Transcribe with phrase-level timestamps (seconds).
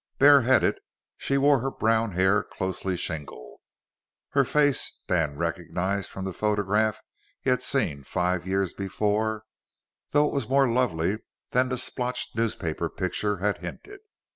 [0.17, 0.79] Bareheaded,
[1.15, 3.59] she wore her brown hair closely shingled.
[4.29, 7.03] Her face, Dan recognized from the photograph
[7.39, 9.43] he had seen five years before,
[10.09, 11.19] though it was more lovely
[11.51, 13.99] than the splotched newspaper picture had hinted.